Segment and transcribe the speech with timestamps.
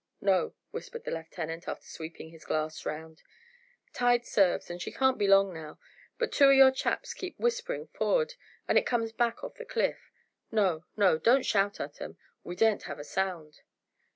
[0.19, 3.21] "No," whispered the lieutenant, after sweeping his glass round.
[3.93, 5.77] "Tide serves, and she can't be long now.
[6.17, 8.33] But two o' your chaps keep whispering for'ard,
[8.67, 10.11] and it comes back off the cliff.
[10.51, 12.17] No, no don't shout at 'em.
[12.43, 13.61] We daren't have a sound."